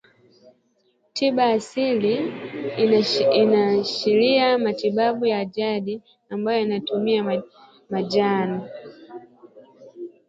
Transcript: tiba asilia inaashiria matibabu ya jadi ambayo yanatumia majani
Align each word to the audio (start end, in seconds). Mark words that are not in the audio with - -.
tiba 1.13 1.45
asilia 1.55 2.21
inaashiria 3.41 4.57
matibabu 4.57 5.25
ya 5.25 5.45
jadi 5.45 6.01
ambayo 6.29 6.59
yanatumia 6.59 7.41
majani 7.89 8.61